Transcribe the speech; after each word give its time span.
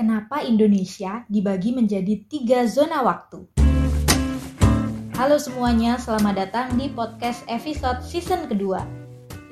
kenapa 0.00 0.40
Indonesia 0.40 1.28
dibagi 1.28 1.76
menjadi 1.76 2.24
tiga 2.24 2.64
zona 2.64 3.04
waktu. 3.04 3.44
Halo 5.12 5.36
semuanya, 5.36 6.00
selamat 6.00 6.34
datang 6.40 6.72
di 6.80 6.88
podcast 6.88 7.44
episode 7.52 8.00
season 8.00 8.48
kedua. 8.48 8.80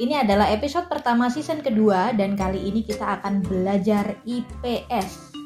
Ini 0.00 0.24
adalah 0.24 0.48
episode 0.48 0.88
pertama 0.88 1.28
season 1.28 1.60
kedua 1.60 2.16
dan 2.16 2.32
kali 2.32 2.64
ini 2.64 2.80
kita 2.80 3.20
akan 3.20 3.44
belajar 3.44 4.16
IPS. 4.24 5.36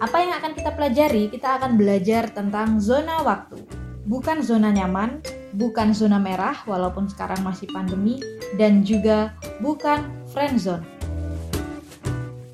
Apa 0.00 0.16
yang 0.16 0.32
akan 0.40 0.56
kita 0.56 0.72
pelajari? 0.72 1.28
Kita 1.28 1.60
akan 1.60 1.76
belajar 1.76 2.32
tentang 2.32 2.80
zona 2.80 3.20
waktu. 3.20 3.60
Bukan 4.08 4.40
zona 4.40 4.72
nyaman, 4.72 5.20
bukan 5.60 5.92
zona 5.92 6.16
merah 6.16 6.56
walaupun 6.64 7.04
sekarang 7.04 7.44
masih 7.44 7.68
pandemi, 7.68 8.16
dan 8.56 8.80
juga 8.80 9.36
bukan 9.60 10.08
friend 10.32 10.56
zone 10.56 10.97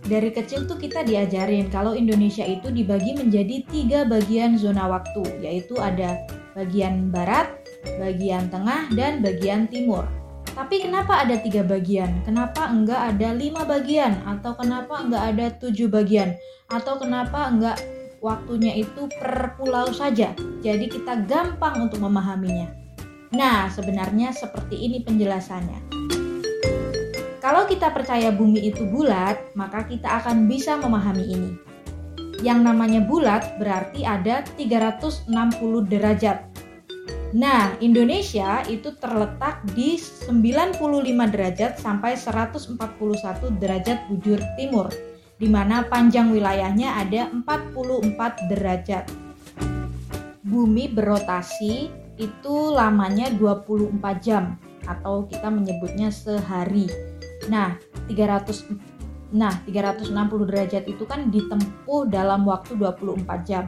dari 0.04 0.28
kecil 0.28 0.68
tuh 0.68 0.76
kita 0.76 1.00
diajarin 1.00 1.72
kalau 1.72 1.96
Indonesia 1.96 2.44
itu 2.44 2.68
dibagi 2.68 3.16
menjadi 3.16 3.64
tiga 3.72 4.00
bagian 4.04 4.60
zona 4.60 4.84
waktu, 4.84 5.24
yaitu 5.40 5.80
ada 5.80 6.20
bagian 6.52 7.08
barat, 7.08 7.48
bagian 7.96 8.52
tengah, 8.52 8.88
dan 8.92 9.24
bagian 9.24 9.64
timur. 9.64 10.04
Tapi 10.54 10.86
kenapa 10.86 11.24
ada 11.26 11.40
tiga 11.40 11.66
bagian? 11.66 12.22
Kenapa 12.22 12.70
enggak 12.70 13.16
ada 13.16 13.34
lima 13.34 13.66
bagian? 13.66 14.22
Atau 14.22 14.54
kenapa 14.54 15.02
enggak 15.02 15.24
ada 15.34 15.46
tujuh 15.58 15.90
bagian? 15.90 16.36
Atau 16.70 17.00
kenapa 17.02 17.50
enggak 17.50 17.80
waktunya 18.22 18.78
itu 18.78 19.10
per 19.18 19.58
pulau 19.58 19.90
saja? 19.90 20.30
Jadi 20.62 20.86
kita 20.86 21.26
gampang 21.26 21.90
untuk 21.90 21.98
memahaminya. 22.04 22.70
Nah, 23.34 23.66
sebenarnya 23.66 24.30
seperti 24.30 24.78
ini 24.78 25.02
penjelasannya. 25.02 26.03
Kalau 27.44 27.68
kita 27.68 27.92
percaya 27.92 28.32
bumi 28.32 28.72
itu 28.72 28.88
bulat, 28.88 29.36
maka 29.52 29.84
kita 29.84 30.08
akan 30.24 30.48
bisa 30.48 30.80
memahami 30.80 31.28
ini. 31.28 31.52
Yang 32.40 32.60
namanya 32.64 33.04
bulat 33.04 33.60
berarti 33.60 34.00
ada 34.00 34.40
360 34.56 35.28
derajat. 35.84 36.40
Nah, 37.36 37.76
Indonesia 37.84 38.64
itu 38.64 38.96
terletak 38.96 39.60
di 39.76 40.00
95 40.00 40.80
derajat 41.28 41.76
sampai 41.76 42.16
141 42.16 42.80
derajat 43.60 44.08
bujur 44.08 44.40
timur, 44.56 44.88
di 45.36 45.44
mana 45.44 45.84
panjang 45.84 46.32
wilayahnya 46.32 46.96
ada 46.96 47.28
44 47.28 48.40
derajat. 48.48 49.04
Bumi 50.48 50.88
berotasi 50.88 51.92
itu 52.16 52.56
lamanya 52.72 53.28
24 53.36 54.00
jam 54.24 54.56
atau 54.88 55.28
kita 55.28 55.52
menyebutnya 55.52 56.08
sehari 56.08 57.13
Nah, 57.48 57.76
300 58.08 58.94
Nah, 59.34 59.50
360 59.66 60.46
derajat 60.46 60.86
itu 60.86 61.02
kan 61.10 61.26
ditempuh 61.26 62.06
dalam 62.06 62.46
waktu 62.46 62.78
24 62.78 63.42
jam. 63.42 63.66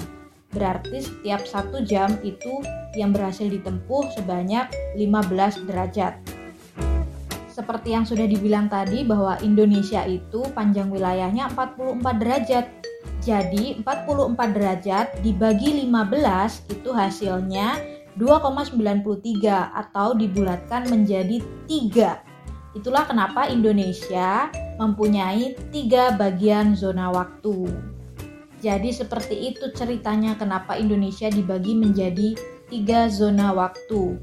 Berarti 0.54 1.02
setiap 1.02 1.42
satu 1.42 1.82
jam 1.82 2.14
itu 2.22 2.62
yang 2.94 3.10
berhasil 3.10 3.50
ditempuh 3.50 4.14
sebanyak 4.14 4.70
15 4.94 5.66
derajat. 5.66 6.22
Seperti 7.50 7.98
yang 7.98 8.06
sudah 8.06 8.30
dibilang 8.30 8.70
tadi 8.70 9.02
bahwa 9.02 9.42
Indonesia 9.42 10.06
itu 10.06 10.46
panjang 10.54 10.86
wilayahnya 10.86 11.50
44 11.50 12.14
derajat. 12.22 12.70
Jadi 13.26 13.82
44 13.82 14.54
derajat 14.54 15.06
dibagi 15.26 15.82
15 15.82 16.70
itu 16.78 16.94
hasilnya 16.94 17.74
2,93 18.14 19.50
atau 19.74 20.14
dibulatkan 20.14 20.86
menjadi 20.86 21.42
3 21.66 22.25
Itulah 22.76 23.08
kenapa 23.08 23.48
Indonesia 23.48 24.52
mempunyai 24.76 25.56
tiga 25.72 26.12
bagian 26.12 26.76
zona 26.76 27.08
waktu. 27.08 27.72
Jadi 28.60 28.92
seperti 28.92 29.52
itu 29.52 29.72
ceritanya 29.72 30.36
kenapa 30.36 30.76
Indonesia 30.76 31.32
dibagi 31.32 31.72
menjadi 31.72 32.36
tiga 32.68 33.08
zona 33.08 33.56
waktu. 33.56 34.20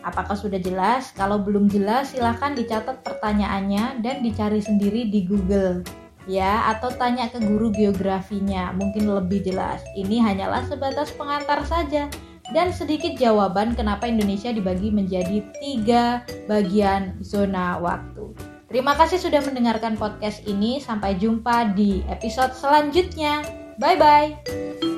Apakah 0.00 0.34
sudah 0.34 0.56
jelas? 0.56 1.12
Kalau 1.12 1.44
belum 1.44 1.68
jelas 1.68 2.16
silahkan 2.16 2.56
dicatat 2.56 3.04
pertanyaannya 3.04 4.00
dan 4.00 4.24
dicari 4.24 4.64
sendiri 4.64 5.12
di 5.12 5.28
Google 5.28 5.84
ya 6.24 6.70
atau 6.70 6.90
tanya 6.94 7.26
ke 7.26 7.42
guru 7.42 7.74
geografinya 7.74 8.72
mungkin 8.72 9.10
lebih 9.10 9.44
jelas. 9.44 9.84
Ini 9.94 10.22
hanyalah 10.22 10.64
sebatas 10.64 11.12
pengantar 11.14 11.62
saja 11.68 12.08
dan 12.52 12.70
sedikit 12.70 13.16
jawaban 13.16 13.72
kenapa 13.72 14.06
Indonesia 14.06 14.52
dibagi 14.52 14.92
menjadi 14.92 15.40
tiga 15.58 16.22
bagian 16.46 17.16
zona 17.24 17.80
waktu. 17.80 18.32
Terima 18.72 18.96
kasih 18.96 19.20
sudah 19.20 19.44
mendengarkan 19.44 20.00
podcast 20.00 20.40
ini. 20.48 20.80
Sampai 20.80 21.20
jumpa 21.20 21.76
di 21.76 22.00
episode 22.08 22.56
selanjutnya. 22.56 23.44
Bye 23.76 24.00
bye. 24.00 24.91